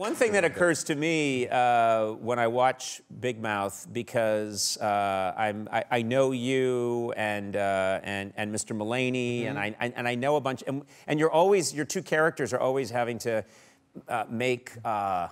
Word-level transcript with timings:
One 0.00 0.14
thing 0.14 0.32
that 0.32 0.46
occurs 0.46 0.82
to 0.84 0.94
me 0.94 1.46
uh, 1.46 2.12
when 2.12 2.38
I 2.38 2.46
watch 2.46 3.02
Big 3.20 3.38
Mouth, 3.38 3.86
because 3.92 4.78
uh, 4.78 5.34
I'm, 5.36 5.68
I, 5.70 5.84
I, 5.90 6.00
know 6.00 6.32
you 6.32 7.12
and, 7.18 7.54
uh, 7.54 8.00
and, 8.02 8.32
and 8.34 8.50
Mr. 8.50 8.74
Mulaney, 8.74 9.42
mm-hmm. 9.42 9.58
and, 9.58 9.76
I, 9.78 9.92
and 9.94 10.08
I 10.08 10.14
know 10.14 10.36
a 10.36 10.40
bunch, 10.40 10.64
and, 10.66 10.84
and 11.06 11.20
you're 11.20 11.30
always, 11.30 11.74
your 11.74 11.84
two 11.84 12.00
characters 12.00 12.54
are 12.54 12.58
always 12.58 12.88
having 12.88 13.18
to 13.18 13.44
uh, 14.08 14.24
make 14.30 14.72
uh, 14.86 15.28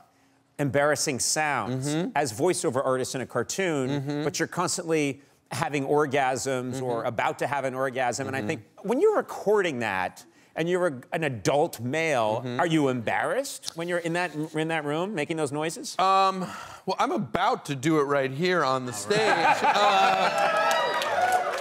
embarrassing 0.58 1.18
sounds 1.18 1.88
mm-hmm. 1.88 2.10
as 2.14 2.38
voiceover 2.38 2.84
artists 2.84 3.14
in 3.14 3.22
a 3.22 3.26
cartoon, 3.26 3.88
mm-hmm. 3.88 4.22
but 4.22 4.38
you're 4.38 4.48
constantly 4.48 5.22
having 5.50 5.86
orgasms 5.86 6.82
or 6.82 7.04
about 7.04 7.38
to 7.38 7.46
have 7.46 7.64
an 7.64 7.74
orgasm. 7.74 8.26
And 8.26 8.36
I 8.36 8.42
think 8.42 8.64
when 8.82 9.00
you're 9.00 9.16
recording 9.16 9.78
that, 9.78 10.26
and 10.58 10.68
you're 10.68 10.88
a, 10.88 11.00
an 11.12 11.24
adult 11.24 11.80
male, 11.80 12.42
mm-hmm. 12.44 12.60
are 12.60 12.66
you 12.66 12.88
embarrassed 12.88 13.72
when 13.76 13.88
you're 13.88 13.98
in 14.00 14.12
that 14.14 14.34
in 14.34 14.68
that 14.68 14.84
room 14.84 15.14
making 15.14 15.36
those 15.38 15.52
noises? 15.52 15.96
Um, 15.98 16.40
well, 16.84 16.96
I'm 16.98 17.12
about 17.12 17.64
to 17.66 17.76
do 17.76 18.00
it 18.00 18.02
right 18.02 18.30
here 18.30 18.64
on 18.64 18.84
the 18.84 18.92
stage. 18.92 19.18
Uh, 19.62 21.54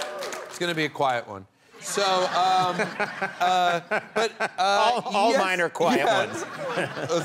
it's 0.46 0.58
gonna 0.58 0.74
be 0.74 0.84
a 0.84 0.88
quiet 0.88 1.28
one. 1.28 1.46
So, 1.80 2.02
um, 2.02 2.76
uh, 3.40 3.80
but 4.14 4.32
uh, 4.40 4.48
all, 4.58 5.00
all 5.04 5.30
yes, 5.30 5.40
mine 5.40 5.60
are 5.60 5.68
quiet 5.68 6.00
yeah, 6.04 6.26
ones. 6.26 6.44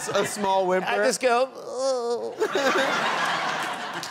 a, 0.09 0.21
a, 0.21 0.25
small 0.27 0.67
whimper. 0.67 0.87
I 0.87 0.97
just 0.97 1.21
go. 1.21 1.49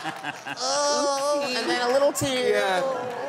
Oh. 0.05 1.45
oh, 1.45 1.55
and 1.55 1.69
then 1.69 1.89
a 1.89 1.93
little 1.93 2.11
tear. 2.11 2.49
Yeah. 2.51 3.22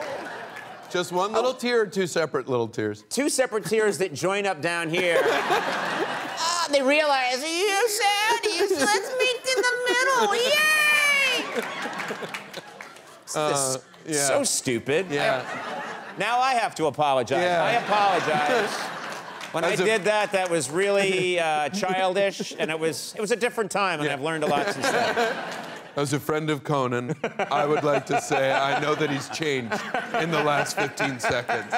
Just 0.95 1.11
one 1.11 1.33
little 1.33 1.51
oh. 1.51 1.55
tear 1.55 1.81
or 1.81 1.87
two 1.87 2.07
separate 2.07 2.49
little 2.49 2.69
tears? 2.69 3.03
Two 3.11 3.29
separate 3.29 3.65
tears 3.65 3.99
that 3.99 4.15
join 4.15 4.47
up 4.47 4.63
down 4.63 4.89
here. 4.89 5.19
oh, 5.25 6.67
they 6.71 6.83
realize, 6.83 7.43
you 7.43 7.89
said, 7.89 8.45
you 8.45 8.69
said, 8.69 8.79
let's 8.87 9.13
meet 9.19 9.41
in 9.57 9.61
the 9.61 9.73
middle. 9.89 10.37
Yay! 10.45 11.65
Uh, 13.35 13.77
yeah. 14.07 14.29
So 14.29 14.45
stupid. 14.45 15.07
Yeah. 15.11 15.45
I, 15.45 16.17
now 16.17 16.39
I 16.39 16.55
have 16.55 16.77
to 16.77 16.87
apologize. 16.87 17.43
Yeah. 17.43 17.65
I 17.65 17.73
apologize. 17.73 18.71
When 19.51 19.65
As 19.65 19.81
I 19.81 19.85
did 19.85 20.05
that, 20.05 20.31
that 20.31 20.49
was 20.49 20.71
really 20.71 21.41
uh, 21.41 21.71
childish, 21.71 22.55
and 22.57 22.71
it 22.71 22.79
was 22.79 23.15
it 23.17 23.21
was 23.21 23.33
a 23.33 23.37
different 23.37 23.73
time, 23.73 23.99
and 23.99 24.07
yeah. 24.07 24.13
I've 24.13 24.23
learned 24.23 24.45
a 24.45 24.47
lot 24.47 24.67
since 24.67 24.89
then. 24.89 25.64
As 25.97 26.13
a 26.13 26.19
friend 26.19 26.51
of 26.51 26.65
Conan, 26.65 27.15
I 27.51 27.67
would 27.67 27.85
like 27.85 28.05
to 28.07 28.21
say 28.21 28.53
I 28.53 28.81
know 28.81 28.95
that 28.97 29.11
he's 29.11 29.29
changed 29.29 29.81
in 30.21 30.31
the 30.31 30.43
last 30.43 30.77
15 30.77 31.21
seconds. 31.21 31.73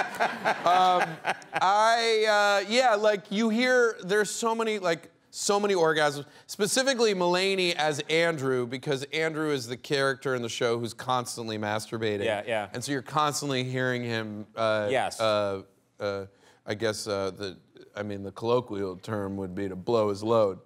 Um, 0.65 1.05
I, 1.53 2.63
uh, 2.65 2.69
yeah, 2.69 2.95
like 2.95 3.31
you 3.31 3.51
hear, 3.51 3.97
there's 4.03 4.31
so 4.31 4.55
many, 4.55 4.79
like, 4.79 5.11
so 5.31 5.61
many 5.61 5.75
orgasms. 5.75 6.25
Specifically, 6.47 7.15
Mulaney 7.15 7.75
as 7.75 8.01
Andrew, 8.09 8.67
because 8.67 9.03
Andrew 9.13 9.51
is 9.51 9.67
the 9.67 9.77
character 9.77 10.35
in 10.35 10.41
the 10.41 10.49
show 10.49 10.79
who's 10.79 10.95
constantly 10.95 11.59
masturbating. 11.59 12.25
Yeah, 12.25 12.43
yeah. 12.47 12.69
And 12.73 12.83
so 12.83 12.93
you're 12.93 13.03
constantly 13.03 13.65
hearing 13.65 14.03
him. 14.03 14.47
Uh, 14.57 14.89
yes. 14.91 15.21
Uh, 15.21 15.63
uh, 16.01 16.25
I 16.65 16.75
guess 16.75 17.07
uh, 17.07 17.33
the, 17.37 17.59
I 17.95 18.03
mean, 18.03 18.23
the 18.23 18.33
colloquial 18.33 18.97
term 18.97 19.37
would 19.37 19.55
be 19.55 19.69
to 19.69 19.77
blow 19.77 20.09
his 20.09 20.23
load. 20.23 20.59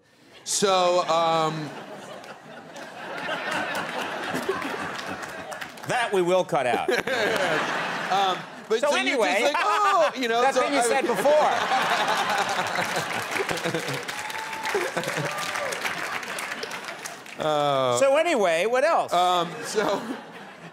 So. 0.44 1.04
Um, 1.08 1.68
That 5.88 6.12
we 6.12 6.22
will 6.22 6.44
cut 6.44 6.66
out. 6.66 6.88
um, 8.12 8.38
but 8.68 8.78
so, 8.78 8.90
so 8.90 8.96
anyway, 8.96 9.42
like, 9.42 9.56
oh, 9.58 10.12
you 10.16 10.28
know, 10.28 10.40
that's 10.40 10.56
so 10.56 10.62
what 10.62 10.72
you 10.72 10.78
I 10.78 10.82
said 10.82 11.06
before. 11.08 11.34
uh, 17.44 17.98
so 17.98 18.16
anyway, 18.16 18.66
what 18.66 18.84
else? 18.84 19.12
Um, 19.12 19.50
so. 19.64 20.00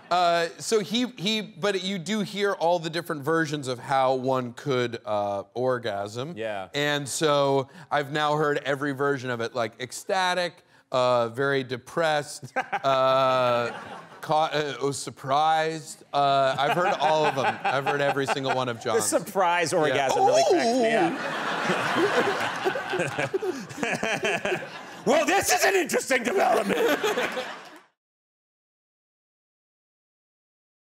Uh, 0.10 0.48
so 0.58 0.80
he 0.80 1.08
he, 1.18 1.42
but 1.42 1.84
you 1.84 1.98
do 1.98 2.22
hear 2.22 2.54
all 2.54 2.80
the 2.80 2.90
different 2.90 3.24
versions 3.24 3.68
of 3.68 3.78
how 3.80 4.14
one 4.14 4.54
could 4.54 5.00
uh, 5.06 5.44
orgasm. 5.54 6.34
Yeah. 6.38 6.70
And 6.74 7.10
so 7.10 7.68
I've 7.92 8.12
now 8.12 8.36
heard 8.38 8.62
every 8.64 8.94
version 8.94 9.30
of 9.30 9.42
it, 9.42 9.54
like 9.54 9.74
ecstatic, 9.82 10.64
uh, 10.92 11.30
very 11.30 11.64
depressed, 11.64 12.52
uh, 12.56 13.72
caught, 14.22 14.54
uh, 14.54 14.76
was 14.82 14.98
surprised. 14.98 16.04
Uh, 16.14 16.56
I've 16.58 16.76
heard 16.76 16.94
all 17.00 17.26
of 17.26 17.36
them. 17.36 17.58
I've 17.64 17.86
heard 17.86 18.02
every 18.02 18.28
single 18.28 18.56
one 18.56 18.70
of 18.70 18.82
John's. 18.82 19.10
The 19.10 19.20
surprise 19.20 19.74
orgasm 19.74 20.22
yeah. 20.22 20.28
really 20.28 20.44
cracks 20.50 20.78
me 20.78 20.94
up. 20.94 21.14
well, 25.06 25.26
this 25.26 25.54
is 25.54 25.64
an 25.64 25.76
interesting 25.76 26.24
development. 26.24 27.00